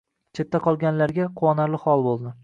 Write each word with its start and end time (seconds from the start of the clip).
Chetda 0.37 0.61
qolganlarga 0.67 1.27
quvonarli 1.41 1.81
hol 1.87 2.03
bo‘ldi 2.07 2.33